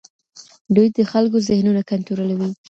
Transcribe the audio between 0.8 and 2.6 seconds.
د خلګو ذهنونه کنټرولوي.